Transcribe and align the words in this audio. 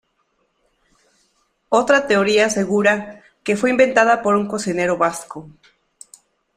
Otra 1.69 2.07
teoría 2.07 2.47
asegura 2.47 3.21
que 3.43 3.55
fue 3.55 3.69
inventada 3.69 4.23
por 4.23 4.35
un 4.35 4.47
cocinero 4.47 4.97
vasco. 4.97 5.47